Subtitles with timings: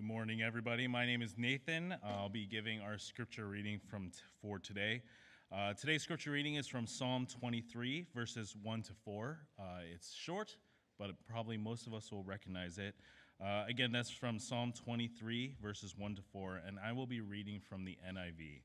[0.00, 0.88] Good morning, everybody.
[0.88, 1.94] My name is Nathan.
[2.02, 5.02] I'll be giving our scripture reading from t- for today.
[5.52, 9.38] Uh, today's scripture reading is from Psalm 23, verses 1 to 4.
[9.58, 9.62] Uh,
[9.94, 10.56] it's short,
[10.98, 12.94] but probably most of us will recognize it.
[13.44, 17.60] Uh, again, that's from Psalm 23, verses 1 to 4, and I will be reading
[17.60, 18.62] from the NIV.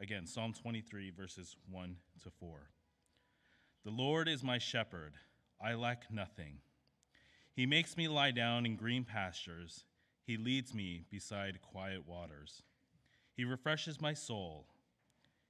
[0.00, 2.68] Again, Psalm 23, verses 1 to 4.
[3.84, 5.14] The Lord is my shepherd,
[5.60, 6.58] I lack nothing.
[7.54, 9.85] He makes me lie down in green pastures.
[10.26, 12.62] He leads me beside quiet waters.
[13.32, 14.66] He refreshes my soul.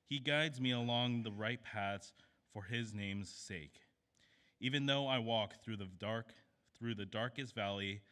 [0.05, 2.13] He guides me along the right paths
[2.53, 3.81] for his name's sake.
[4.61, 6.35] Even though I walk through the dark
[6.79, 8.03] through the darkest valley,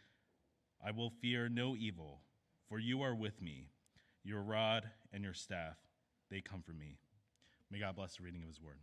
[0.83, 2.23] I will fear no evil,
[2.66, 3.69] for you are with me.
[4.23, 5.77] Your rod and your staff,
[6.30, 6.96] they comfort me.
[7.71, 8.80] May God bless the reading of his word.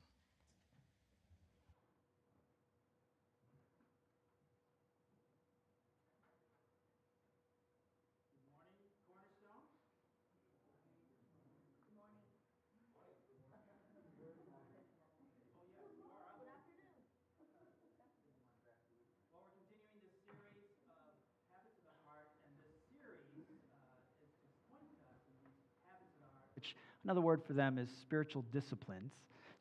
[19.32, 21.12] Well, we're continuing this series of
[21.50, 25.58] habits of the heart, and this series uh, is, is pointing to us in these
[25.88, 26.52] habits of the heart.
[26.54, 29.12] Which another word for them is spiritual disciplines,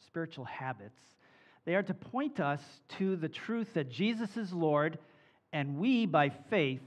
[0.07, 1.01] spiritual habits.
[1.65, 2.61] They are to point us
[2.99, 4.99] to the truth that Jesus is Lord,
[5.53, 6.81] and we, by faith,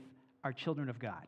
[0.44, 1.28] are children of God.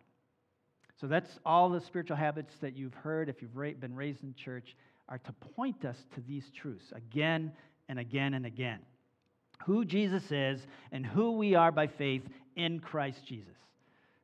[1.00, 4.76] So that's all the spiritual habits that you've heard if you've been raised in church
[5.10, 7.52] are to point us to these truths again
[7.90, 8.80] and again and again
[9.66, 12.24] who Jesus is and who we are by faith
[12.56, 13.56] in Christ Jesus,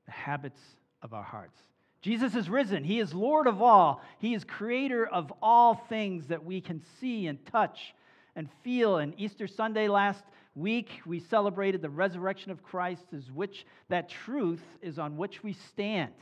[0.05, 0.61] the habits
[1.01, 1.57] of our hearts.
[2.01, 2.83] Jesus is risen.
[2.83, 4.01] He is Lord of all.
[4.19, 7.93] He is creator of all things that we can see and touch
[8.35, 8.97] and feel.
[8.97, 10.23] And Easter Sunday last
[10.55, 15.53] week, we celebrated the resurrection of Christ, as which that truth is on which we
[15.53, 16.13] stand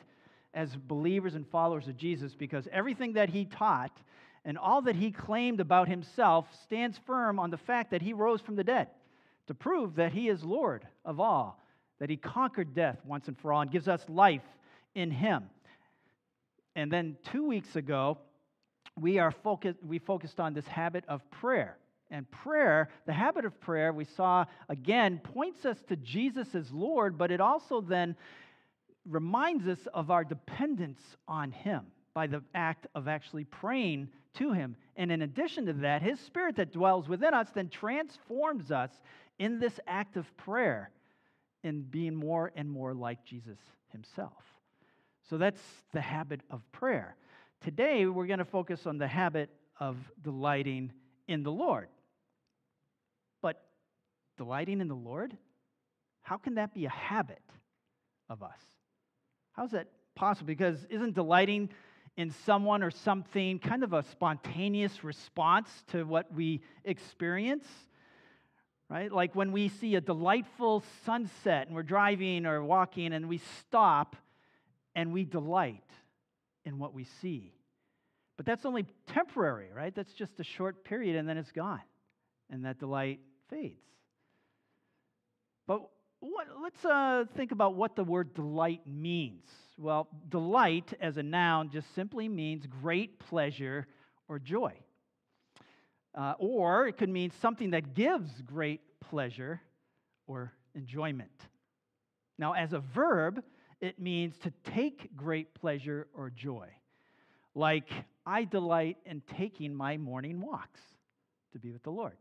[0.54, 3.96] as believers and followers of Jesus, because everything that he taught
[4.44, 8.42] and all that he claimed about himself stands firm on the fact that he rose
[8.42, 8.88] from the dead
[9.48, 11.62] to prove that he is Lord of all,
[12.00, 14.44] that he conquered death once and for all and gives us life
[14.96, 15.44] in him.
[16.76, 18.18] And then two weeks ago,
[19.00, 21.78] we, are focused, we focused on this habit of prayer.
[22.12, 27.18] And prayer, the habit of prayer, we saw again, points us to Jesus as Lord,
[27.18, 28.16] but it also then
[29.08, 34.76] reminds us of our dependence on him by the act of actually praying to him.
[34.96, 38.92] And in addition to that, his spirit that dwells within us then transforms us
[39.38, 40.92] in this act of prayer
[41.64, 43.60] in being more and more like Jesus
[43.92, 44.44] himself.
[45.30, 45.62] So that's
[45.94, 47.16] the habit of prayer.
[47.62, 50.92] Today, we're going to focus on the habit of delighting
[51.28, 51.88] in the Lord.
[53.42, 53.62] But
[54.38, 55.38] delighting in the Lord,
[56.22, 57.44] how can that be a habit
[58.28, 58.60] of us?
[59.54, 60.48] How's that possible?
[60.48, 61.70] Because isn't delighting
[62.18, 67.68] in someone or something kind of a spontaneous response to what we experience?
[68.90, 69.12] Right?
[69.12, 74.16] Like when we see a delightful sunset and we're driving or walking and we stop
[75.00, 75.90] and we delight
[76.66, 77.54] in what we see.
[78.36, 79.96] But that's only temporary, right?
[79.96, 81.80] That's just a short period and then it's gone.
[82.50, 83.80] And that delight fades.
[85.68, 85.90] But
[86.20, 89.46] what, let's uh, think about what the word delight means.
[89.78, 93.88] Well, delight as a noun just simply means great pleasure
[94.28, 94.74] or joy.
[96.14, 99.62] Uh, or it could mean something that gives great pleasure
[100.28, 101.32] or enjoyment.
[102.38, 103.42] Now, as a verb,
[103.82, 106.68] it means to take great pleasure or joy.
[107.56, 107.90] Like,
[108.26, 110.82] I delight in taking my morning walks
[111.54, 112.18] to be with the Lord.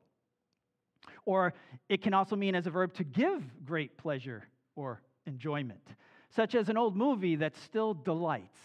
[1.24, 1.54] Or
[1.88, 5.86] it can also mean as a verb to give great pleasure or enjoyment,
[6.30, 8.58] such as an old movie that still delights.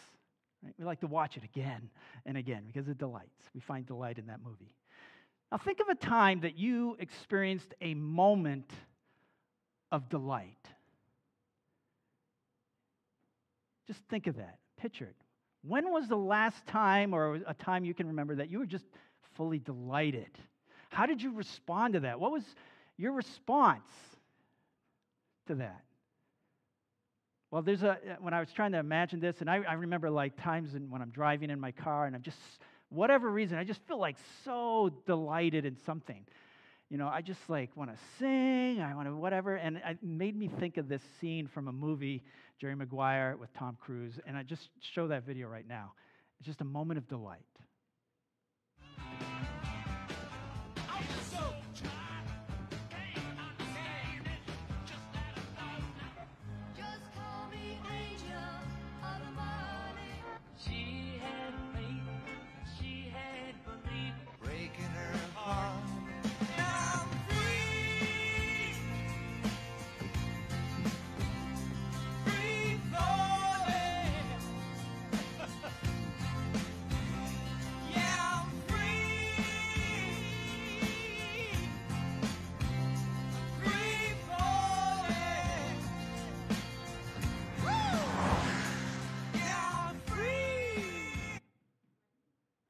[0.64, 0.74] Right?
[0.78, 1.90] We like to watch it again
[2.25, 3.50] and again because it delights.
[3.54, 4.74] We find delight in that movie.
[5.52, 8.72] Now, think of a time that you experienced a moment
[9.92, 10.68] of delight.
[13.94, 14.57] Just think of that.
[14.78, 15.16] Picture it.
[15.62, 18.86] When was the last time or a time you can remember that you were just
[19.36, 20.31] fully delighted?
[20.90, 22.19] How did you respond to that?
[22.19, 22.44] What was
[22.98, 23.88] your response
[25.48, 25.84] to that?
[27.51, 30.42] Well, there's a, when I was trying to imagine this, and I, I remember like
[30.42, 32.40] times when I'm driving in my car and I'm just,
[32.90, 36.25] whatever reason, I just feel like so delighted in something.
[36.94, 39.56] You know, I just like want to sing, I want to whatever.
[39.56, 42.22] And it made me think of this scene from a movie,
[42.62, 44.19] Jerry Maguire with Tom Cruise.
[44.28, 45.94] And I just show that video right now.
[46.38, 47.48] It's just a moment of delight.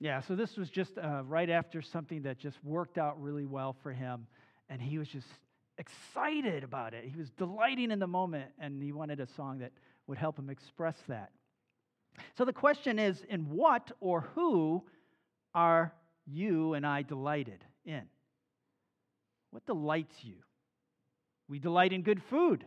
[0.04, 3.74] Yeah, so this was just uh, right after something that just worked out really well
[3.82, 4.28] for him,
[4.68, 5.30] and he was just
[5.78, 7.06] excited about it.
[7.06, 9.72] He was delighting in the moment, and he wanted a song that
[10.08, 11.30] would help him express that.
[12.38, 14.84] So the question is in what or who
[15.56, 15.94] are
[16.28, 18.02] you and I delighted in?
[19.52, 20.36] What delights you?
[21.48, 22.66] We delight in good food,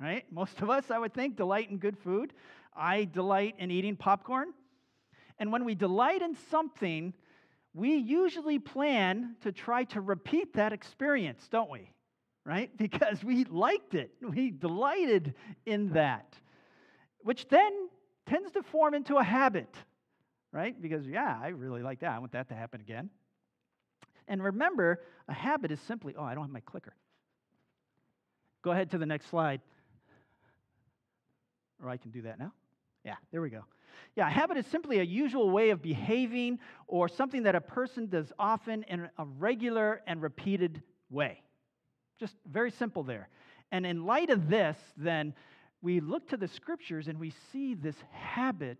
[0.00, 0.24] right?
[0.32, 2.32] Most of us, I would think, delight in good food.
[2.74, 4.48] I delight in eating popcorn.
[5.42, 7.12] And when we delight in something,
[7.74, 11.90] we usually plan to try to repeat that experience, don't we?
[12.46, 12.70] Right?
[12.76, 14.12] Because we liked it.
[14.20, 15.34] We delighted
[15.66, 16.36] in that,
[17.22, 17.72] which then
[18.24, 19.74] tends to form into a habit,
[20.52, 20.80] right?
[20.80, 22.12] Because, yeah, I really like that.
[22.12, 23.10] I want that to happen again.
[24.28, 26.94] And remember, a habit is simply, oh, I don't have my clicker.
[28.62, 29.60] Go ahead to the next slide.
[31.82, 32.52] Or I can do that now.
[33.04, 33.64] Yeah, there we go.
[34.16, 38.32] Yeah, habit is simply a usual way of behaving or something that a person does
[38.38, 41.42] often in a regular and repeated way.
[42.18, 43.28] Just very simple there.
[43.70, 45.34] And in light of this, then,
[45.82, 48.78] we look to the scriptures and we see this habit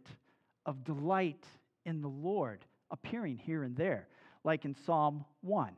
[0.64, 1.44] of delight
[1.84, 4.06] in the Lord appearing here and there,
[4.44, 5.72] like in Psalm 1,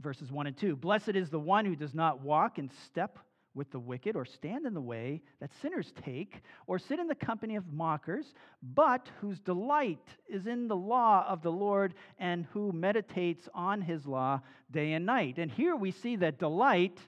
[0.00, 0.76] verses 1 and 2.
[0.76, 3.18] Blessed is the one who does not walk in step
[3.54, 7.14] with the wicked, or stand in the way that sinners take, or sit in the
[7.14, 12.72] company of mockers, but whose delight is in the law of the Lord, and who
[12.72, 14.40] meditates on his law
[14.70, 15.38] day and night.
[15.38, 16.98] And here we see that delight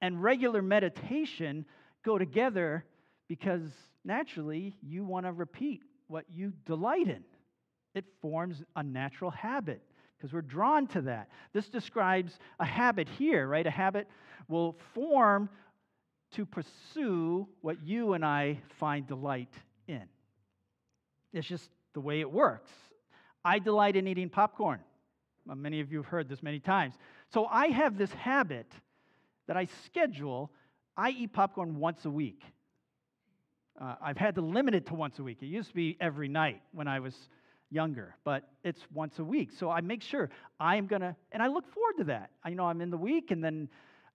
[0.00, 1.64] and regular meditation
[2.04, 2.84] go together
[3.28, 3.62] because
[4.04, 7.24] naturally you want to repeat what you delight in.
[7.94, 9.82] It forms a natural habit
[10.16, 11.28] because we're drawn to that.
[11.52, 13.66] This describes a habit here, right?
[13.66, 14.08] A habit
[14.48, 15.48] will form
[16.36, 19.52] to pursue what you and I find delight
[19.88, 20.02] in.
[21.32, 22.70] It's just the way it works.
[23.44, 24.80] I delight in eating popcorn.
[25.46, 26.94] Many of you have heard this many times.
[27.32, 28.66] So I have this habit
[29.46, 30.50] that I schedule
[30.96, 32.42] I eat popcorn once a week.
[33.80, 35.38] Uh, I've had to limit it to once a week.
[35.42, 37.14] It used to be every night when I was
[37.70, 39.50] younger, but it's once a week.
[39.58, 42.30] So I make sure I'm going to, and I look forward to that.
[42.42, 43.68] I you know I'm in the week, and then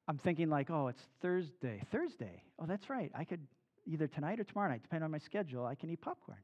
[0.08, 1.82] I'm thinking, like, oh, it's Thursday.
[1.92, 2.44] Thursday.
[2.60, 3.12] Oh, that's right.
[3.16, 3.42] I could
[3.86, 6.40] either tonight or tomorrow night, depending on my schedule, I can eat popcorn.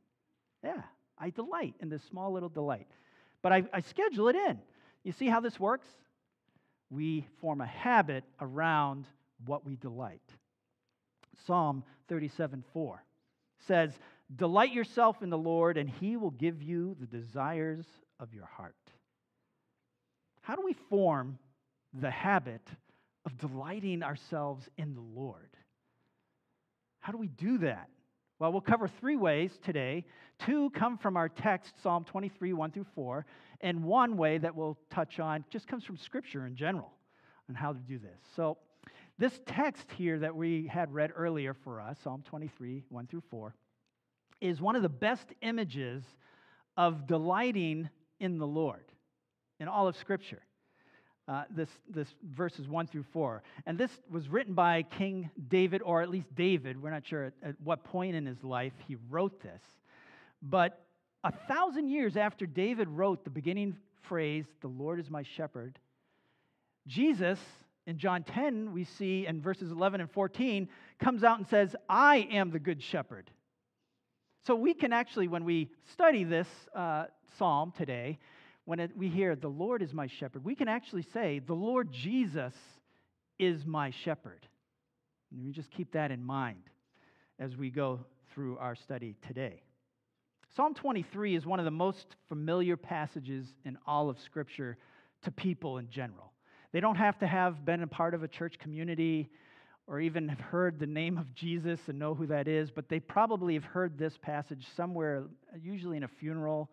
[0.63, 0.81] Yeah,
[1.17, 2.87] I delight in this small little delight.
[3.41, 4.59] But I, I schedule it in.
[5.03, 5.87] You see how this works?
[6.89, 9.05] We form a habit around
[9.45, 10.21] what we delight.
[11.45, 13.03] Psalm 37 4
[13.67, 13.91] says,
[14.35, 17.85] Delight yourself in the Lord, and he will give you the desires
[18.19, 18.75] of your heart.
[20.41, 21.39] How do we form
[21.93, 22.61] the habit
[23.27, 25.49] of delighting ourselves in the Lord?
[27.01, 27.89] How do we do that?
[28.39, 30.05] Well, we'll cover three ways today.
[30.39, 33.25] Two come from our text, Psalm 23, 1 through 4,
[33.59, 36.93] and one way that we'll touch on just comes from Scripture in general
[37.49, 38.17] on how to do this.
[38.35, 38.57] So,
[39.17, 43.53] this text here that we had read earlier for us, Psalm 23, 1 through 4,
[44.39, 46.03] is one of the best images
[46.77, 47.89] of delighting
[48.21, 48.85] in the Lord
[49.59, 50.43] in all of Scripture.
[51.27, 53.43] Uh, this, this verses 1 through 4.
[53.65, 56.81] And this was written by King David, or at least David.
[56.81, 59.61] We're not sure at, at what point in his life he wrote this.
[60.41, 60.85] But
[61.25, 65.77] a thousand years after David wrote the beginning phrase, The Lord is my shepherd,
[66.87, 67.39] Jesus
[67.87, 70.67] in John 10, we see in verses 11 and 14,
[70.99, 73.31] comes out and says, I am the good shepherd.
[74.45, 77.05] So we can actually, when we study this uh,
[77.37, 78.19] psalm today,
[78.67, 81.89] when it, we hear, the Lord is my shepherd, we can actually say, the Lord
[81.89, 82.53] Jesus
[83.39, 84.45] is my shepherd.
[85.31, 86.63] And we just keep that in mind
[87.39, 88.01] as we go
[88.33, 89.61] through our study today.
[90.57, 94.77] Psalm 23 is one of the most familiar passages in all of Scripture
[95.23, 96.33] to people in general.
[96.73, 99.29] They don't have to have been a part of a church community
[99.87, 102.99] or even have heard the name of Jesus and know who that is, but they
[102.99, 105.23] probably have heard this passage somewhere,
[105.57, 106.69] usually in a funeral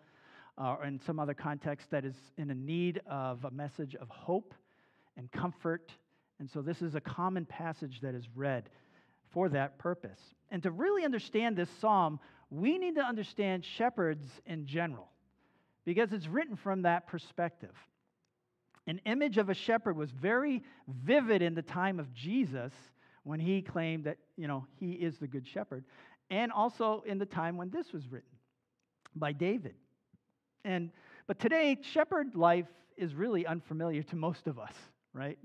[0.59, 4.09] uh, or in some other context that is in a need of a message of
[4.09, 4.55] hope
[5.17, 5.91] and comfort.
[6.39, 8.69] And so this is a common passage that is read
[9.33, 10.21] for that purpose.
[10.51, 12.21] And to really understand this psalm,
[12.51, 15.09] we need to understand shepherds in general
[15.85, 17.75] because it's written from that perspective.
[18.87, 22.73] An image of a shepherd was very vivid in the time of Jesus
[23.23, 25.85] when he claimed that, you know, he is the good shepherd,
[26.31, 28.29] and also in the time when this was written
[29.17, 29.75] by David.
[30.65, 30.91] And
[31.27, 32.67] but today, shepherd life
[32.97, 34.75] is really unfamiliar to most of us,
[35.13, 35.39] right?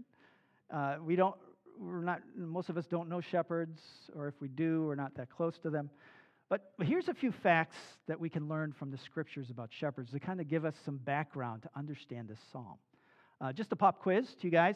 [0.74, 1.36] Uh, we don't,
[1.80, 3.80] we're not, most of us don't know shepherds,
[4.16, 5.90] or if we do, we're not that close to them.
[6.50, 10.20] But here's a few facts that we can learn from the scriptures about shepherds to
[10.20, 12.78] kind of give us some background to understand this psalm.
[13.40, 14.76] Uh, just a pop quiz to you guys.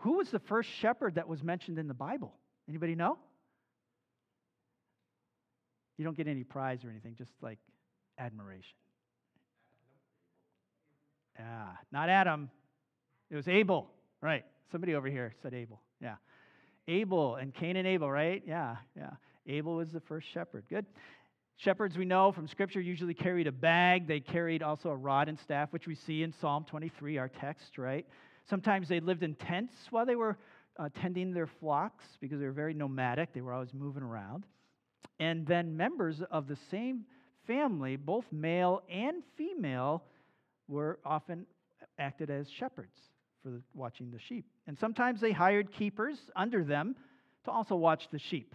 [0.00, 2.34] Who was the first shepherd that was mentioned in the Bible?
[2.68, 3.18] Anybody know?
[5.98, 7.58] You don't get any prize or anything, just like
[8.18, 8.81] admiration.
[11.38, 12.50] Yeah, not Adam.
[13.30, 13.90] It was Abel.
[14.20, 14.44] Right.
[14.70, 15.80] Somebody over here said Abel.
[16.00, 16.16] Yeah.
[16.88, 18.42] Abel and Cain and Abel, right?
[18.46, 19.10] Yeah, yeah.
[19.46, 20.64] Abel was the first shepherd.
[20.68, 20.86] Good.
[21.56, 24.08] Shepherds, we know from Scripture, usually carried a bag.
[24.08, 27.78] They carried also a rod and staff, which we see in Psalm 23, our text,
[27.78, 28.06] right?
[28.48, 30.38] Sometimes they lived in tents while they were
[30.78, 33.32] uh, tending their flocks because they were very nomadic.
[33.32, 34.44] They were always moving around.
[35.20, 37.04] And then members of the same
[37.46, 40.02] family, both male and female,
[40.68, 41.46] were often
[41.98, 42.96] acted as shepherds
[43.42, 44.46] for watching the sheep.
[44.66, 46.94] And sometimes they hired keepers under them
[47.44, 48.54] to also watch the sheep.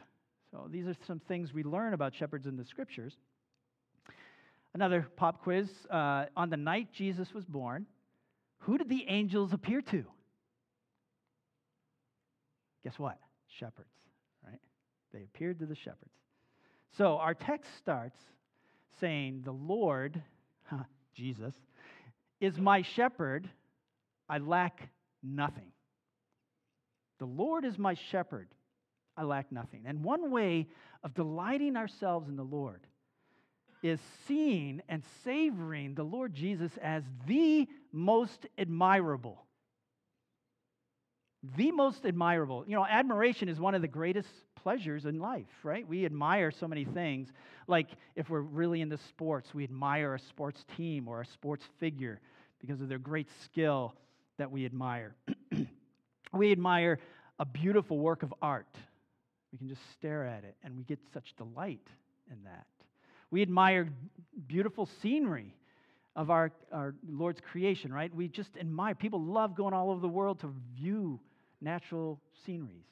[0.51, 3.13] So these are some things we learn about shepherds in the scriptures.
[4.73, 7.85] Another pop quiz uh, on the night Jesus was born,
[8.59, 10.05] who did the angels appear to?
[12.83, 13.17] Guess what?
[13.59, 13.89] Shepherds,
[14.45, 14.59] right?
[15.13, 16.13] They appeared to the shepherds.
[16.97, 18.17] So our text starts
[18.99, 20.21] saying, The Lord,
[20.65, 20.83] huh,
[21.15, 21.53] Jesus,
[22.39, 23.49] is my shepherd,
[24.29, 24.89] I lack
[25.23, 25.71] nothing.
[27.19, 28.49] The Lord is my shepherd,
[29.15, 29.83] I lack nothing.
[29.85, 30.67] And one way
[31.03, 32.81] of delighting ourselves in the Lord
[33.83, 39.45] is seeing and savoring the Lord Jesus as the most admirable.
[41.55, 42.65] The most admirable.
[42.67, 44.29] You know, admiration is one of the greatest
[44.67, 45.87] pleasures in life, right?
[45.87, 47.29] We admire so many things.
[47.69, 52.19] Like if we're really into sports, we admire a sports team or a sports figure
[52.59, 53.93] because of their great skill
[54.37, 55.15] that we admire.
[56.33, 56.99] we admire
[57.39, 58.75] a beautiful work of art.
[59.53, 61.87] We can just stare at it and we get such delight
[62.29, 62.67] in that.
[63.31, 63.87] We admire
[64.47, 65.55] beautiful scenery
[66.17, 68.13] of our, our Lord's creation, right?
[68.13, 68.95] We just admire.
[68.95, 71.21] People love going all over the world to view
[71.61, 72.83] natural sceneries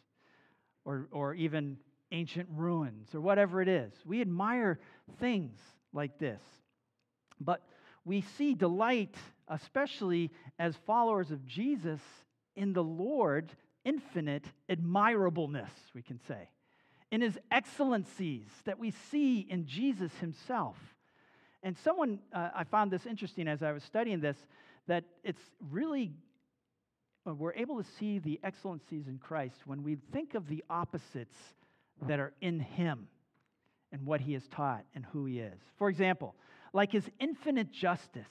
[0.85, 1.77] or, or even
[2.11, 3.91] ancient ruins or whatever it is.
[4.05, 4.79] We admire
[5.19, 5.59] things
[5.91, 6.41] like this.
[7.39, 7.61] But
[8.05, 9.15] we see delight,
[9.47, 11.99] especially as followers of Jesus,
[12.55, 13.51] in the Lord
[13.83, 16.49] infinite admirableness, we can say,
[17.11, 20.77] in his excellencies that we see in Jesus himself.
[21.63, 24.37] And someone, uh, I found this interesting as I was studying this,
[24.87, 26.13] that it's really,
[27.27, 31.35] Uh, we're able to see the excellencies in Christ when we think of the opposites
[32.07, 33.07] that are in him
[33.91, 35.59] and what he has taught and who he is.
[35.77, 36.35] For example,
[36.73, 38.27] like his infinite justice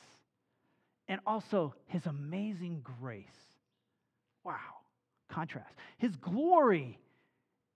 [1.09, 3.27] and also his amazing grace.
[4.45, 4.59] Wow,
[5.29, 5.75] contrast.
[5.99, 6.99] His glory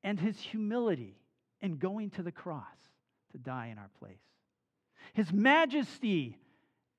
[0.04, 1.16] and his humility
[1.60, 2.64] in going to the cross
[3.32, 4.16] to die in our place.
[5.14, 6.38] His majesty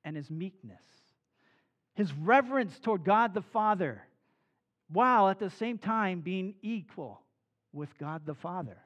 [0.03, 0.81] and his meekness.
[1.95, 4.01] His reverence toward God the Father,
[4.91, 7.21] while at the same time being equal
[7.73, 8.77] with God the Father.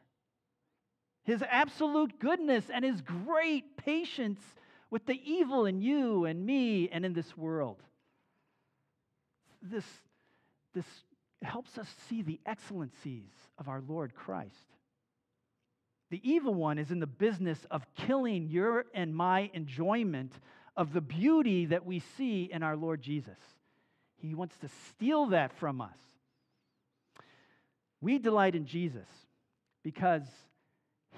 [1.24, 4.42] His absolute goodness and his great patience
[4.90, 7.82] with the evil in you and me and in this world.
[9.62, 9.86] This,
[10.74, 10.86] this
[11.42, 14.74] helps us see the excellencies of our Lord Christ.
[16.10, 20.34] The evil one is in the business of killing your and my enjoyment
[20.76, 23.38] of the beauty that we see in our Lord Jesus.
[24.18, 25.98] He wants to steal that from us.
[28.02, 29.08] We delight in Jesus
[29.84, 30.24] because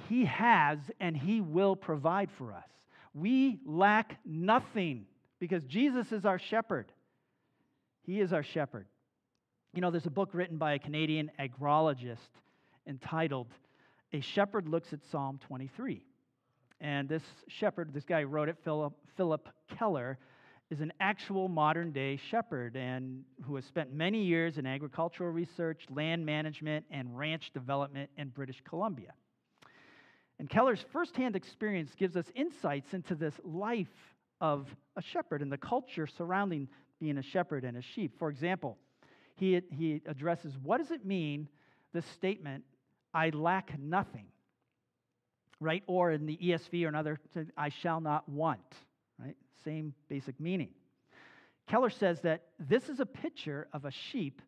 [0.10, 2.68] he has and he will provide for us.
[3.14, 5.06] We lack nothing
[5.40, 6.92] because Jesus is our shepherd.
[8.04, 8.88] He is our shepherd.
[9.74, 12.18] You know, there's a book written by a Canadian agrologist
[12.88, 13.48] entitled
[14.14, 16.04] A Shepherd Looks at Psalm 23.
[16.82, 20.18] And this shepherd, this guy wrote it, Philip, Phillip Keller,
[20.72, 25.86] is an actual modern day shepherd and who has spent many years in agricultural research,
[25.90, 29.14] land management, and ranch development in British Columbia.
[30.40, 34.68] And Keller's firsthand experience gives us insights into this life of
[34.98, 36.68] a shepherd and the culture surrounding
[37.00, 38.18] being a shepherd and a sheep.
[38.18, 38.78] For example,
[39.36, 41.48] he, he addresses what does it mean,
[41.94, 42.64] this statement,
[43.14, 44.26] I lack nothing,
[45.60, 45.84] right?
[45.88, 47.20] Or in the ESV or another,
[47.58, 48.62] I shall not want,
[49.20, 49.36] right?
[49.64, 50.70] Same basic meaning.
[51.68, 54.42] Keller says that this is a picture of a sheep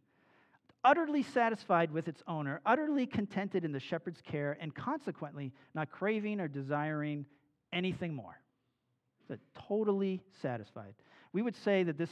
[0.83, 6.39] utterly satisfied with its owner, utterly contented in the shepherd's care, and consequently not craving
[6.39, 7.25] or desiring
[7.73, 8.39] anything more.
[9.27, 10.93] That totally satisfied.
[11.33, 12.11] We would say that this,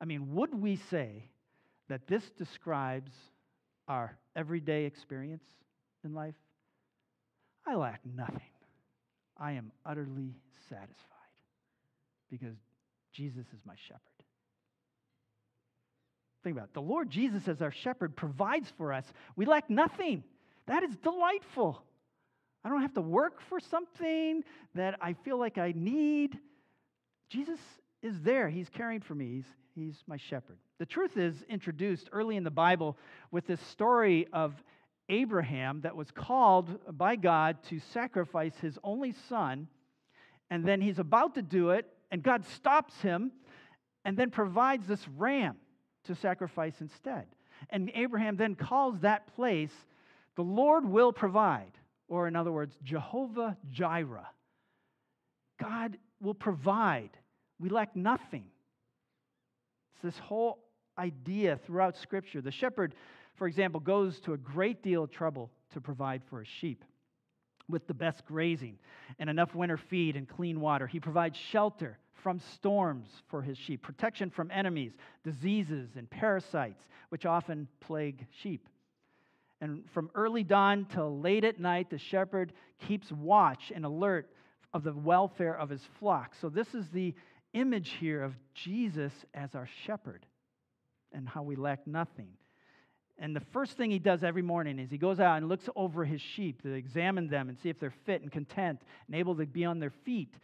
[0.00, 1.28] I mean, would we say
[1.88, 3.12] that this describes
[3.86, 5.44] our everyday experience
[6.04, 6.34] in life?
[7.68, 8.40] I lack nothing.
[9.36, 10.34] I am utterly
[10.68, 10.96] satisfied
[12.30, 12.56] because
[13.12, 14.00] Jesus is my shepherd.
[16.42, 16.74] Think about it.
[16.74, 19.04] The Lord Jesus, as our shepherd, provides for us.
[19.36, 20.24] We lack nothing.
[20.66, 21.82] That is delightful.
[22.64, 24.44] I don't have to work for something
[24.74, 26.38] that I feel like I need.
[27.28, 27.58] Jesus
[28.02, 28.48] is there.
[28.48, 29.26] He's caring for me.
[29.36, 30.58] He's, he's my shepherd.
[30.78, 32.96] The truth is introduced early in the Bible
[33.30, 34.54] with this story of
[35.08, 39.68] Abraham that was called by God to sacrifice his only son.
[40.50, 43.32] And then he's about to do it, and God stops him
[44.04, 45.56] and then provides this ram
[46.04, 47.26] to sacrifice instead.
[47.70, 49.72] And Abraham then calls that place,
[50.36, 51.72] the Lord will provide,
[52.08, 54.28] or in other words, Jehovah Jireh.
[55.60, 57.10] God will provide.
[57.58, 58.46] We lack nothing.
[59.94, 60.64] It's this whole
[60.96, 62.40] idea throughout Scripture.
[62.40, 62.94] The shepherd,
[63.38, 66.84] for example, goes to a great deal of trouble to provide for his sheep
[67.68, 68.78] with the best grazing
[69.18, 70.86] and enough winter feed and clean water.
[70.86, 74.92] He provides shelter from storms for his sheep, protection from enemies,
[75.22, 78.68] diseases, and parasites, which often plague sheep.
[79.60, 82.52] And from early dawn till late at night, the shepherd
[82.86, 84.30] keeps watch and alert
[84.72, 86.34] of the welfare of his flock.
[86.40, 87.14] So, this is the
[87.54, 90.26] image here of Jesus as our shepherd
[91.12, 92.28] and how we lack nothing.
[93.18, 96.04] And the first thing he does every morning is he goes out and looks over
[96.04, 99.46] his sheep to examine them and see if they're fit and content and able to
[99.46, 100.34] be on their feet.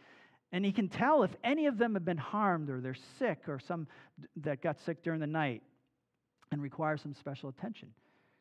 [0.51, 3.59] And he can tell if any of them have been harmed or they're sick or
[3.59, 3.87] some
[4.37, 5.63] that got sick during the night
[6.51, 7.89] and require some special attention.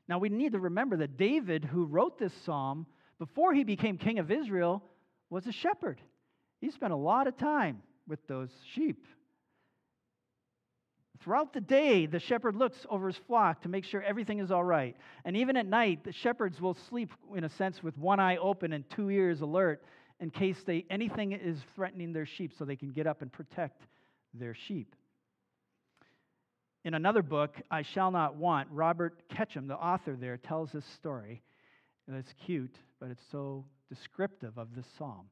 [0.08, 2.86] Now, we need to remember that David, who wrote this psalm
[3.18, 4.82] before he became king of Israel,
[5.30, 6.00] was a shepherd.
[6.60, 9.06] He spent a lot of time with those sheep.
[11.24, 14.62] Throughout the day, the shepherd looks over his flock to make sure everything is all
[14.62, 14.94] right.
[15.24, 18.74] And even at night, the shepherds will sleep, in a sense, with one eye open
[18.74, 19.82] and two ears alert
[20.20, 23.86] in case they, anything is threatening their sheep so they can get up and protect
[24.34, 24.94] their sheep.
[26.84, 31.40] In another book, I Shall Not Want, Robert Ketcham, the author there, tells this story.
[32.06, 35.30] And it's cute, but it's so descriptive of this psalm.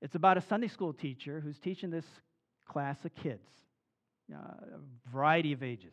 [0.00, 2.06] It's about a Sunday school teacher who's teaching this
[2.66, 3.46] class of kids,
[4.32, 5.92] uh, a variety of ages.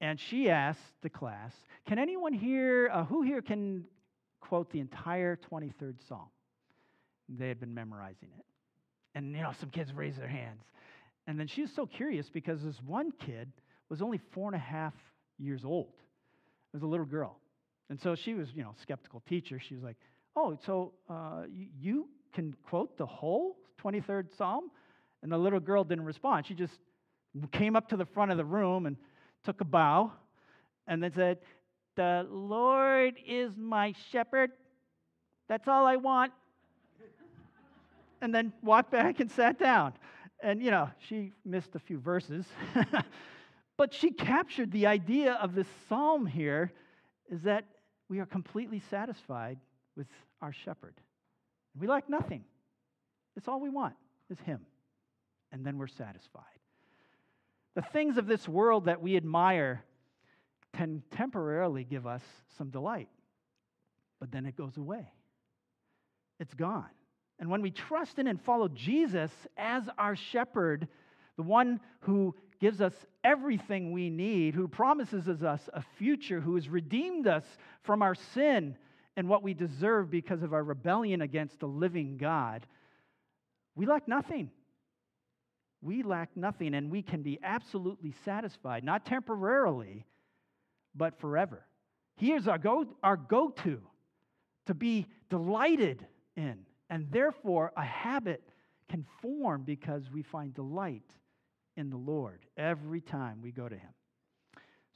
[0.00, 1.52] And she asked the class,
[1.86, 3.84] Can anyone here, uh, who here can
[4.40, 6.28] quote the entire 23rd Psalm?
[7.28, 8.44] They had been memorizing it.
[9.14, 10.62] And, you know, some kids raised their hands.
[11.26, 13.50] And then she was so curious because this one kid
[13.88, 14.94] was only four and a half
[15.38, 15.94] years old.
[16.72, 17.38] It was a little girl.
[17.90, 19.58] And so she was, you know, skeptical teacher.
[19.58, 19.96] She was like,
[20.36, 21.44] oh, so uh,
[21.80, 24.70] you can quote the whole 23rd Psalm?
[25.22, 26.46] And the little girl didn't respond.
[26.46, 26.74] She just
[27.52, 28.96] came up to the front of the room and
[29.44, 30.12] took a bow
[30.86, 31.38] and then said,
[31.96, 34.52] The Lord is my shepherd.
[35.48, 36.32] That's all I want.
[38.20, 39.92] and then walked back and sat down.
[40.42, 42.46] And, you know, she missed a few verses.
[43.76, 46.72] but she captured the idea of this psalm here
[47.30, 47.64] is that
[48.08, 49.58] we are completely satisfied
[49.96, 50.06] with
[50.42, 50.94] our shepherd.
[51.78, 52.44] We lack nothing.
[53.36, 53.94] It's all we want
[54.30, 54.60] is him.
[55.52, 56.42] And then we're satisfied.
[57.74, 59.84] The things of this world that we admire
[60.74, 62.22] can temporarily give us
[62.56, 63.08] some delight,
[64.20, 65.12] but then it goes away.
[66.40, 66.90] It's gone.
[67.38, 70.88] And when we trust in and follow Jesus as our shepherd,
[71.36, 76.68] the one who gives us everything we need, who promises us a future, who has
[76.68, 77.44] redeemed us
[77.82, 78.76] from our sin
[79.16, 82.66] and what we deserve because of our rebellion against the living God,
[83.74, 84.50] we lack nothing.
[85.84, 90.06] We lack nothing, and we can be absolutely satisfied, not temporarily,
[90.94, 91.66] but forever.
[92.16, 93.80] He is our go, our go-to
[94.66, 98.42] to be delighted in, and therefore a habit
[98.88, 101.10] can form because we find delight
[101.76, 103.90] in the Lord every time we go to Him.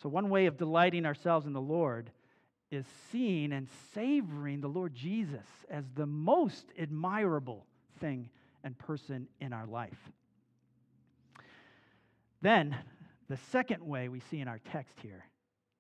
[0.03, 2.11] So, one way of delighting ourselves in the Lord
[2.71, 7.67] is seeing and savoring the Lord Jesus as the most admirable
[8.01, 8.31] thing
[8.65, 10.11] and person in our life.
[12.41, 12.77] Then,
[13.29, 15.25] the second way we see in our text here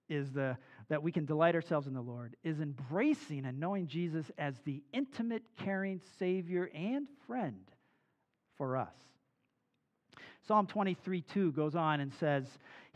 [0.09, 0.57] is the,
[0.89, 4.83] that we can delight ourselves in the Lord is embracing and knowing Jesus as the
[4.93, 7.71] intimate, caring Savior and friend
[8.57, 8.95] for us.
[10.47, 12.47] Psalm 23 2 goes on and says,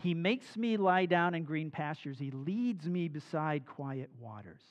[0.02, 4.62] He makes me lie down in green pastures, He leads me beside quiet waters.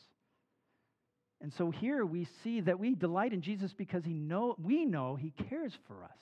[1.41, 5.15] And so here we see that we delight in Jesus because he know, we know
[5.15, 6.17] He cares for us.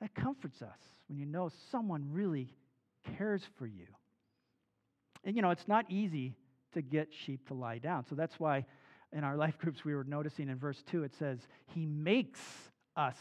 [0.00, 0.78] That comforts us
[1.08, 2.54] when you know someone really
[3.16, 3.86] cares for you.
[5.24, 6.34] And you know, it's not easy
[6.74, 8.04] to get sheep to lie down.
[8.08, 8.66] So that's why
[9.12, 12.40] in our life groups, we were noticing in verse 2, it says, He makes
[12.96, 13.16] us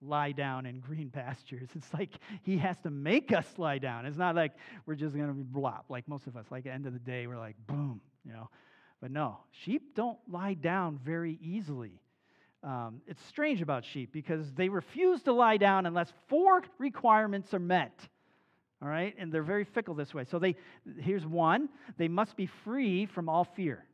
[0.00, 1.68] lie down in green pastures.
[1.74, 2.10] It's like
[2.42, 4.06] He has to make us lie down.
[4.06, 4.52] It's not like
[4.86, 6.46] we're just going to be blop, like most of us.
[6.50, 8.48] Like at the end of the day, we're like, boom, you know.
[9.00, 12.00] But no, sheep don't lie down very easily.
[12.64, 17.58] Um, it's strange about sheep because they refuse to lie down unless four requirements are
[17.58, 18.08] met.
[18.80, 19.14] All right?
[19.18, 20.24] And they're very fickle this way.
[20.24, 20.56] So they
[20.98, 23.84] here's one, they must be free from all fear.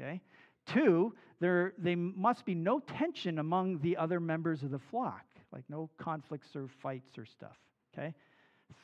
[0.00, 0.22] Okay?
[0.66, 5.64] Two, there they must be no tension among the other members of the flock, like
[5.68, 7.58] no conflicts or fights or stuff.
[7.92, 8.14] Okay?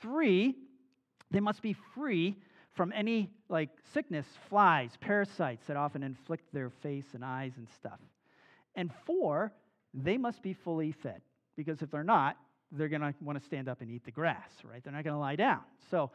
[0.02, 0.54] Three,
[1.30, 2.36] they must be free
[2.74, 8.00] from any like sickness, flies, parasites that often inflict their face and eyes and stuff.
[8.78, 9.52] And four,
[9.92, 11.20] they must be fully fed.
[11.56, 12.36] Because if they're not,
[12.70, 14.82] they're going to want to stand up and eat the grass, right?
[14.84, 15.62] They're not going to lie down.
[15.90, 16.12] So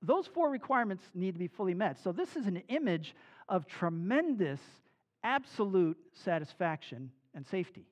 [0.00, 1.98] those four requirements need to be fully met.
[2.04, 3.16] So this is an image
[3.48, 4.60] of tremendous,
[5.24, 7.88] absolute satisfaction and safety.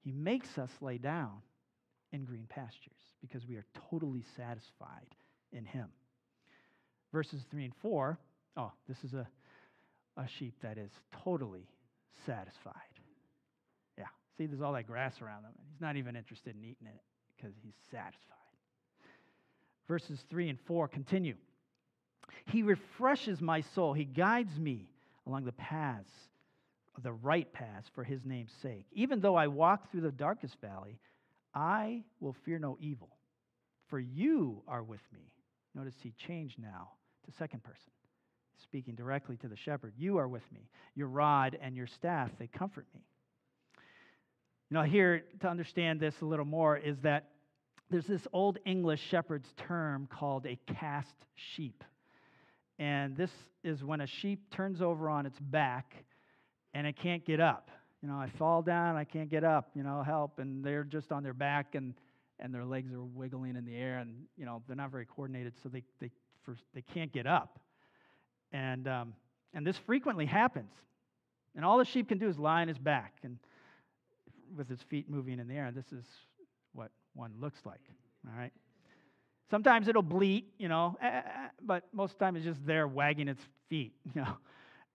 [0.00, 1.42] He makes us lay down
[2.12, 5.14] in green pastures because we are totally satisfied
[5.52, 5.88] in Him.
[7.12, 8.18] Verses 3 and 4
[8.56, 9.26] oh, this is a,
[10.16, 10.92] a sheep that is
[11.24, 11.66] totally
[12.24, 12.93] satisfied.
[14.36, 17.00] See, there's all that grass around him, and he's not even interested in eating it
[17.36, 18.34] because he's satisfied.
[19.86, 21.36] Verses 3 and 4 continue.
[22.46, 23.92] He refreshes my soul.
[23.92, 24.88] He guides me
[25.26, 26.10] along the paths,
[27.02, 28.86] the right paths for his name's sake.
[28.92, 30.98] Even though I walk through the darkest valley,
[31.54, 33.10] I will fear no evil,
[33.88, 35.32] for you are with me.
[35.74, 36.90] Notice he changed now
[37.24, 37.92] to second person,
[38.62, 39.92] speaking directly to the shepherd.
[39.96, 40.68] You are with me.
[40.94, 43.02] Your rod and your staff, they comfort me.
[44.74, 47.28] Know, here to understand this a little more is that
[47.90, 51.84] there's this old English shepherd's term called a cast sheep.
[52.80, 53.30] And this
[53.62, 55.94] is when a sheep turns over on its back
[56.72, 57.70] and it can't get up.
[58.02, 60.40] You know, I fall down, I can't get up, you know, help.
[60.40, 61.94] And they're just on their back and,
[62.40, 65.52] and their legs are wiggling in the air and, you know, they're not very coordinated,
[65.62, 66.10] so they, they,
[66.42, 67.60] first, they can't get up.
[68.50, 69.14] And, um,
[69.52, 70.72] and this frequently happens.
[71.54, 73.38] And all the sheep can do is lie on his back and
[74.56, 75.70] with its feet moving in the air.
[75.74, 76.04] This is
[76.72, 77.80] what one looks like.
[78.26, 78.52] All right.
[79.50, 82.64] Sometimes it'll bleat, you know, eh, eh, eh, but most of the time it's just
[82.66, 84.36] there wagging its feet, you know.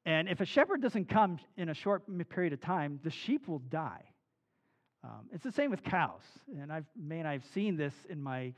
[0.06, 3.60] And if a shepherd doesn't come in a short period of time, the sheep will
[3.60, 4.04] die.
[5.04, 6.22] Um, it's the same with cows.
[6.60, 8.54] And I've, man, I've seen this in my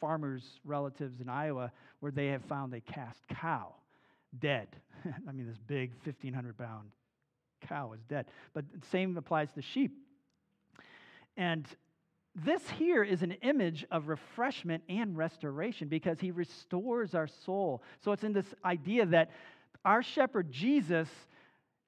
[0.00, 3.74] farmers' relatives in Iowa where they have found a cast cow
[4.38, 4.68] dead.
[5.28, 6.90] I mean, this big 1,500 pound
[7.68, 8.26] cow is dead.
[8.54, 9.96] But the same applies to sheep.
[11.40, 11.66] And
[12.34, 17.82] this here is an image of refreshment and restoration because he restores our soul.
[18.04, 19.30] So it's in this idea that
[19.82, 21.08] our shepherd Jesus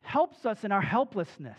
[0.01, 1.59] helps us in our helplessness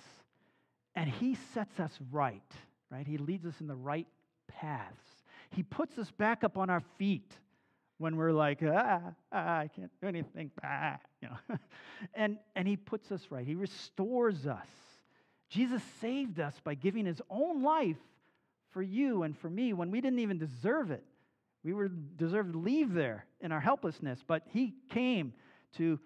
[0.96, 2.42] and he sets us right,
[2.90, 3.06] right?
[3.06, 4.08] He leads us in the right
[4.48, 5.06] paths.
[5.52, 7.32] He puts us back up on our feet
[8.00, 9.02] when we're like, ah,
[9.32, 11.58] ah I can't do anything, ah, you know.
[12.16, 13.46] and, and he puts us right.
[13.46, 14.68] He restores us.
[15.54, 17.98] Jesus saved us by giving his own life
[18.72, 21.04] for you and for me when we didn't even deserve it.
[21.64, 25.34] We were deserved to leave there in our helplessness, but he came
[25.78, 26.00] to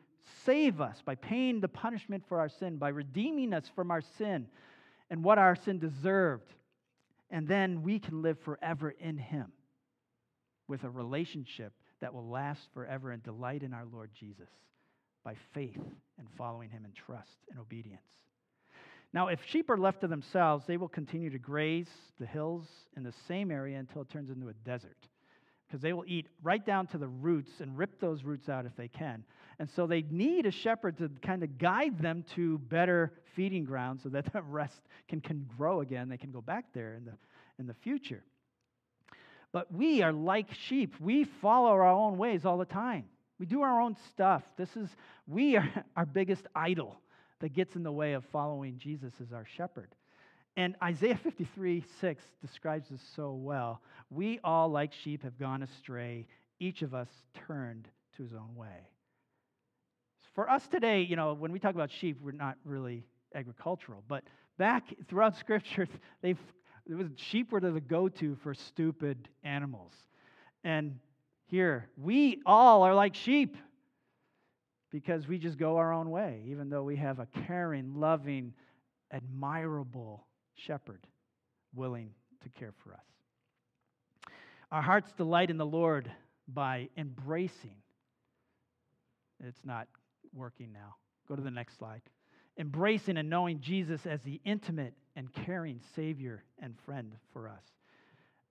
[0.43, 4.47] save us by paying the punishment for our sin, by redeeming us from our sin
[5.09, 6.53] and what our sin deserved.
[7.31, 9.53] And then we can live forever in him
[10.67, 14.49] with a relationship that will last forever and delight in our Lord Jesus
[15.23, 15.79] by faith
[16.19, 18.01] and following him in trust and obedience.
[19.13, 21.89] Now, if sheep are left to themselves, they will continue to graze
[22.19, 24.97] the hills in the same area until it turns into a desert.
[25.67, 28.75] Because they will eat right down to the roots and rip those roots out if
[28.75, 29.23] they can.
[29.59, 34.03] And so they need a shepherd to kind of guide them to better feeding grounds
[34.03, 36.09] so that the rest can, can grow again.
[36.09, 37.13] They can go back there in the,
[37.59, 38.23] in the future.
[39.51, 40.95] But we are like sheep.
[40.99, 43.05] We follow our own ways all the time.
[43.39, 44.43] We do our own stuff.
[44.57, 44.89] This is,
[45.27, 46.97] we are our biggest idol
[47.39, 49.89] that gets in the way of following Jesus as our shepherd.
[50.55, 53.81] And Isaiah 53 6 describes this so well.
[54.09, 56.27] We all, like sheep, have gone astray.
[56.59, 57.09] Each of us
[57.47, 58.89] turned to his own way.
[60.33, 64.03] For us today, you know, when we talk about sheep, we're not really agricultural.
[64.07, 64.23] But
[64.57, 65.87] back throughout Scripture,
[66.21, 66.39] they've,
[66.87, 69.93] it was, sheep were the go to for stupid animals.
[70.63, 70.99] And
[71.45, 73.57] here, we all are like sheep
[74.91, 78.53] because we just go our own way, even though we have a caring, loving,
[79.11, 81.05] admirable shepherd
[81.75, 82.11] willing
[82.43, 82.99] to care for us.
[84.71, 86.11] Our hearts delight in the Lord
[86.47, 87.75] by embracing.
[89.43, 89.87] It's not
[90.33, 90.95] working now.
[91.27, 92.01] Go to the next slide.
[92.57, 97.63] embracing and knowing Jesus as the intimate and caring Savior and friend for us.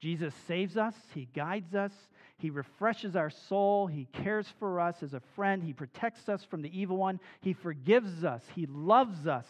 [0.00, 1.92] Jesus saves us, He guides us,
[2.38, 6.62] He refreshes our soul, He cares for us as a friend, He protects us from
[6.62, 9.46] the evil one, He forgives us, He loves us.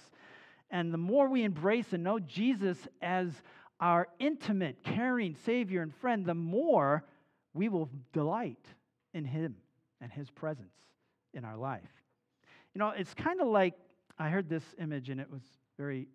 [0.70, 3.30] And the more we embrace and know Jesus as
[3.80, 7.04] our intimate, caring Savior and friend, the more
[7.54, 8.64] we will delight
[9.14, 9.56] in Him
[10.00, 10.74] and His presence
[11.34, 11.82] in our life.
[12.74, 13.74] You know, it's kind of like
[14.18, 15.42] I heard this image and it was
[15.76, 16.08] very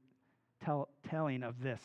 [0.64, 1.82] tell, telling of this.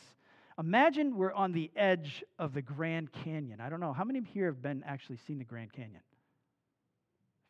[0.59, 3.61] Imagine we're on the edge of the Grand Canyon.
[3.61, 3.93] I don't know.
[3.93, 6.01] How many here have been actually seen the Grand Canyon?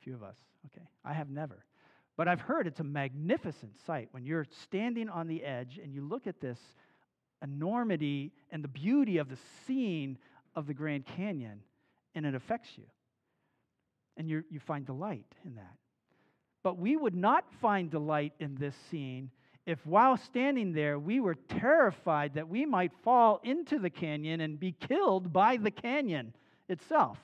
[0.02, 0.36] A few of us.
[0.66, 0.86] Okay.
[1.06, 1.64] I have never.
[2.18, 6.02] But I've heard it's a magnificent sight when you're standing on the edge and you
[6.02, 6.60] look at this
[7.42, 10.18] enormity and the beauty of the scene
[10.56, 11.62] of the Grand Canyon
[12.16, 12.86] and it affects you.
[14.18, 15.76] And you you find delight in that.
[16.64, 19.30] But we would not find delight in this scene
[19.68, 24.60] if while standing there we were terrified that we might fall into the canyon and
[24.60, 26.34] be killed by the canyon
[26.70, 27.20] itself.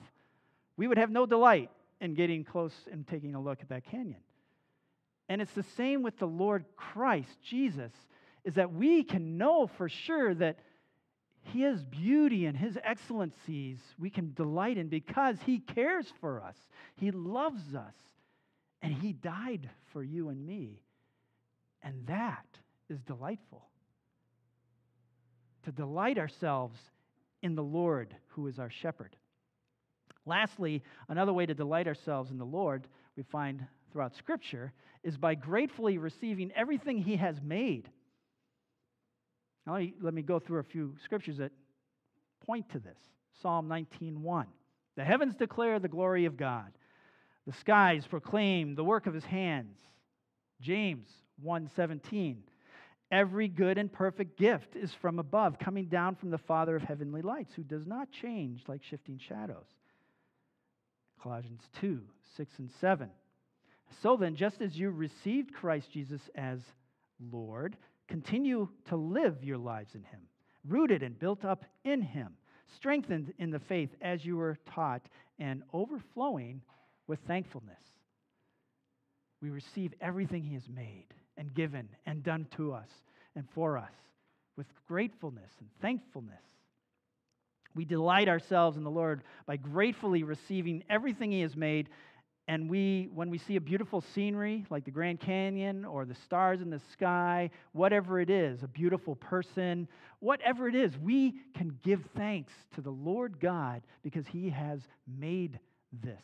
[0.76, 1.70] We would have no delight
[2.02, 4.20] in getting close and taking a look at that canyon.
[5.30, 7.92] And it's the same with the Lord Christ, Jesus,
[8.44, 10.58] is that we can know for sure that
[11.44, 16.56] his beauty and his excellencies we can delight in because he cares for us.
[16.96, 17.94] He loves us.
[18.82, 20.82] And he died for you and me.
[21.84, 22.46] And that
[22.88, 23.68] is delightful.
[25.64, 26.78] To delight ourselves
[27.42, 29.14] in the Lord, who is our shepherd.
[30.26, 35.34] Lastly, another way to delight ourselves in the Lord, we find throughout Scripture, is by
[35.34, 37.90] gratefully receiving everything He has made.
[39.66, 41.52] Now, let me go through a few scriptures that
[42.44, 42.98] point to this.
[43.40, 44.46] Psalm 19:1.
[44.96, 46.72] The heavens declare the glory of God.
[47.46, 49.78] The skies proclaim the work of his hands.
[50.60, 51.08] James
[51.42, 52.42] 1:17.
[53.10, 57.22] Every good and perfect gift is from above, coming down from the Father of heavenly
[57.22, 59.66] lights, who does not change like shifting shadows.
[61.22, 62.00] Colossians 2,
[62.36, 63.10] 6 and 7.
[64.02, 66.60] So then, just as you received Christ Jesus as
[67.30, 67.76] Lord,
[68.08, 70.20] continue to live your lives in him,
[70.66, 72.34] rooted and built up in him,
[72.74, 75.06] strengthened in the faith as you were taught,
[75.38, 76.62] and overflowing
[77.06, 77.78] with thankfulness.
[79.40, 82.88] We receive everything he has made and given and done to us
[83.36, 83.92] and for us
[84.56, 86.42] with gratefulness and thankfulness.
[87.74, 91.88] We delight ourselves in the Lord by gratefully receiving everything He has made.
[92.46, 96.60] And we, when we see a beautiful scenery like the Grand Canyon or the stars
[96.60, 99.88] in the sky, whatever it is, a beautiful person,
[100.20, 104.80] whatever it is, we can give thanks to the Lord God because He has
[105.18, 105.58] made
[106.02, 106.22] this.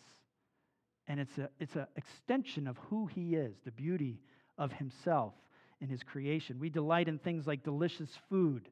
[1.09, 4.20] And it's an it's a extension of who He is, the beauty
[4.61, 5.35] of himself
[5.81, 6.61] in his creation.
[6.61, 8.68] We delight in things like delicious food,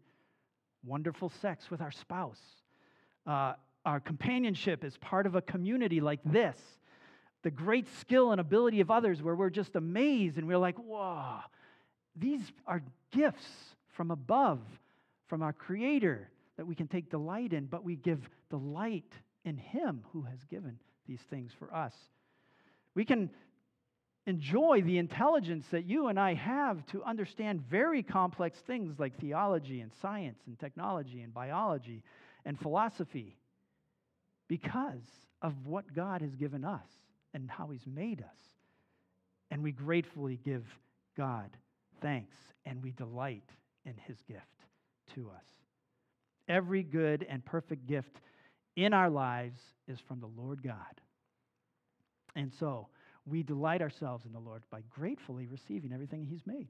[0.85, 2.41] wonderful sex with our spouse,
[3.27, 6.61] uh, our companionship as part of a community like this,
[7.43, 11.39] the great skill and ability of others where we're just amazed and we're like, whoa,
[12.15, 13.49] these are gifts
[13.89, 14.61] from above,
[15.27, 19.13] from our Creator that we can take delight in, but we give delight
[19.45, 21.95] in Him who has given these things for us.
[22.95, 23.31] We can
[24.29, 29.81] enjoy the intelligence that you and I have to understand very complex things like theology
[29.81, 32.03] and science and technology and biology
[32.45, 33.39] and philosophy
[34.47, 35.07] because
[35.41, 36.87] of what God has given us
[37.33, 38.37] and how He's made us.
[39.51, 40.65] And we gratefully give
[41.17, 41.49] God
[42.03, 42.37] thanks
[42.67, 43.49] and we delight
[43.87, 44.43] in His gift
[45.15, 45.45] to us.
[46.49, 48.21] Every good and perfect gift
[48.77, 51.01] in our lives is from the Lord God.
[52.37, 52.89] And so,
[53.29, 56.69] we delight ourselves in the Lord by gratefully receiving everything He's made.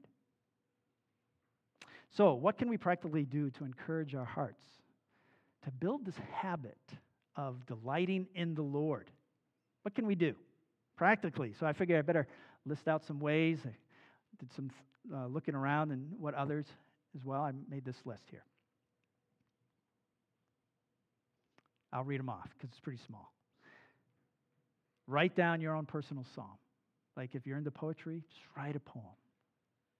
[2.11, 4.63] So, what can we practically do to encourage our hearts
[5.63, 6.77] to build this habit
[7.35, 9.11] of delighting in the Lord?
[9.83, 10.33] What can we do
[10.95, 11.53] practically?
[11.59, 12.27] So, I figured I better
[12.65, 13.59] list out some ways.
[13.65, 13.71] I
[14.39, 14.71] did some
[15.13, 16.65] uh, looking around and what others
[17.15, 17.41] as well.
[17.41, 18.43] I made this list here.
[21.91, 23.31] I'll read them off because it's pretty small.
[25.09, 26.59] Write down your own personal psalm.
[27.17, 29.03] Like if you're into poetry, just write a poem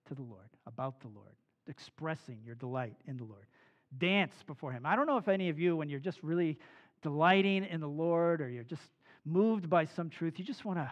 [0.07, 1.33] to the Lord, about the Lord,
[1.67, 3.47] expressing your delight in the Lord.
[3.97, 4.85] Dance before Him.
[4.85, 6.59] I don't know if any of you, when you're just really
[7.01, 8.83] delighting in the Lord or you're just
[9.25, 10.91] moved by some truth, you just want to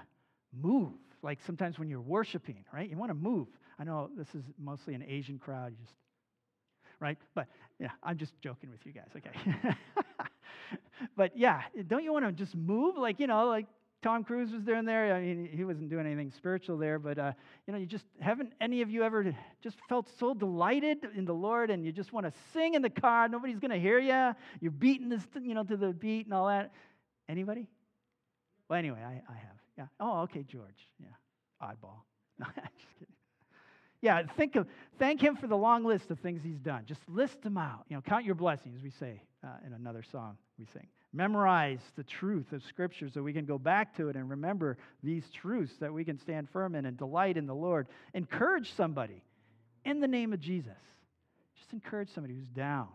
[0.51, 0.93] move.
[1.21, 2.89] Like sometimes when you're worshiping, right?
[2.89, 3.47] You want to move.
[3.77, 5.73] I know this is mostly an Asian crowd.
[5.73, 5.95] You just,
[6.99, 7.19] right?
[7.35, 7.45] But
[7.79, 9.75] yeah, I'm just joking with you guys, okay?
[11.15, 12.97] but yeah, don't you want to just move?
[12.97, 13.67] Like, you know, like
[14.03, 15.13] Tom Cruise was doing there.
[15.13, 17.31] I mean, he wasn't doing anything spiritual there, but uh,
[17.65, 21.33] you know, you just haven't any of you ever just felt so delighted in the
[21.33, 23.27] Lord, and you just want to sing in the car.
[23.27, 24.35] Nobody's going to hear you.
[24.61, 26.71] You're beating this, you know, to the beat and all that.
[27.27, 27.67] Anybody?
[28.69, 29.57] Well, anyway, I, I have.
[29.77, 29.85] Yeah.
[29.99, 30.87] Oh, okay, George.
[30.99, 31.07] Yeah.
[31.61, 32.01] Oddball.
[32.39, 33.13] No, just kidding.
[33.99, 34.67] Yeah, think of
[34.99, 36.83] thank him for the long list of things he's done.
[36.85, 37.85] Just list them out.
[37.89, 38.83] You know, count your blessings.
[38.83, 40.85] We say uh, in another song we sing.
[41.13, 45.23] Memorize the truth of Scripture so we can go back to it and remember these
[45.29, 47.87] truths that we can stand firm in and delight in the Lord.
[48.13, 49.23] Encourage somebody
[49.85, 50.73] in the name of Jesus.
[51.57, 52.89] Just encourage somebody who's down.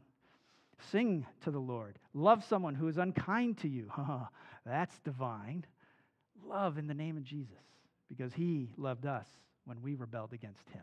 [0.91, 1.99] Sing to the Lord.
[2.13, 3.91] Love someone who is unkind to you.
[4.67, 5.65] That's divine.
[6.47, 7.57] Love in the name of Jesus
[8.09, 9.27] because he loved us
[9.65, 10.83] when we rebelled against him.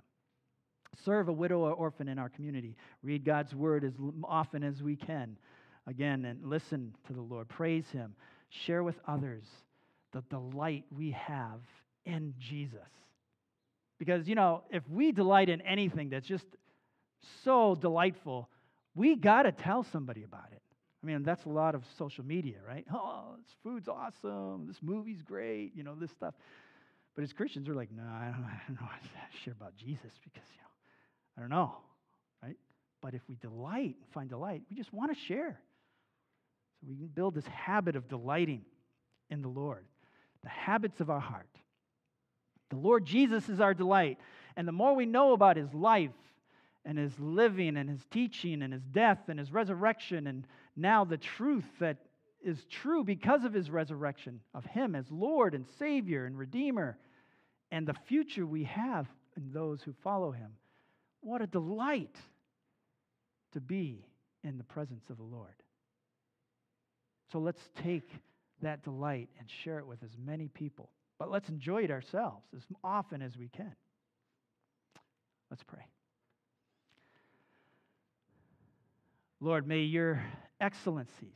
[1.06, 2.76] Serve a widow or orphan in our community.
[3.04, 5.38] Read God's word as often as we can.
[5.88, 7.48] Again, and listen to the Lord.
[7.50, 8.16] Praise him.
[8.50, 9.44] Share with others
[10.12, 11.62] the delight we have
[12.06, 12.80] in Jesus.
[13.98, 16.46] Because, you know, if we delight in anything that's just
[17.44, 18.50] so delightful,
[18.96, 20.62] we got to tell somebody about it.
[21.02, 22.86] I mean, that's a lot of social media, right?
[22.94, 24.68] Oh, this food's awesome.
[24.68, 25.72] This movie's great.
[25.76, 26.34] You know, this stuff.
[27.16, 29.54] But as Christians, we're like, no, I don't, know, I don't know what to share
[29.54, 31.76] about Jesus because, you know, I don't know,
[32.42, 32.58] right?
[33.02, 35.60] But if we delight and find delight, we just want to share.
[36.80, 38.64] So we can build this habit of delighting
[39.30, 39.86] in the Lord,
[40.44, 41.50] the habits of our heart.
[42.70, 44.18] The Lord Jesus is our delight.
[44.56, 46.12] And the more we know about his life
[46.86, 51.18] and his living and his teaching and his death and his resurrection, and now the
[51.18, 51.98] truth that
[52.42, 56.98] is true because of his resurrection of him as Lord and Savior and Redeemer,
[57.72, 60.52] and the future we have in those who follow him.
[61.22, 62.16] What a delight
[63.54, 64.06] to be
[64.44, 65.54] in the presence of the Lord.
[67.32, 68.10] So let's take
[68.62, 70.90] that delight and share it with as many people.
[71.18, 73.76] But let's enjoy it ourselves as often as we can.
[75.50, 75.86] Let's pray.
[79.42, 80.24] Lord, may your
[80.60, 81.36] excellencies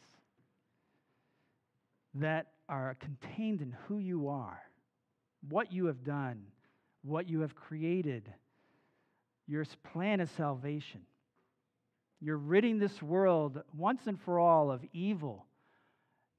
[2.16, 4.62] that are contained in who you are,
[5.50, 6.44] what you have done,
[7.04, 8.32] what you have created,
[9.48, 11.02] your plan of salvation.
[12.22, 15.46] You're ridding this world once and for all of evil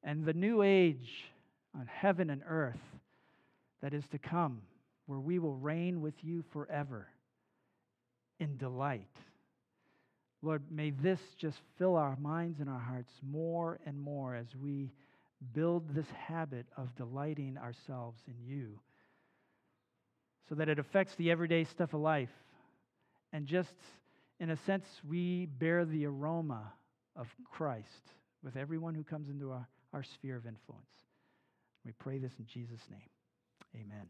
[0.04, 1.24] and the new age
[1.74, 2.78] on heaven and earth
[3.82, 4.60] that is to come,
[5.06, 7.08] where we will reign with you forever
[8.38, 9.16] in delight.
[10.42, 14.92] Lord, may this just fill our minds and our hearts more and more as we
[15.54, 18.78] build this habit of delighting ourselves in you
[20.48, 22.30] so that it affects the everyday stuff of life.
[23.32, 23.74] And just
[24.38, 26.72] in a sense, we bear the aroma
[27.16, 27.88] of Christ
[28.42, 30.84] with everyone who comes into our, our sphere of influence.
[31.86, 33.08] We pray this in Jesus' name.
[33.74, 34.08] Amen.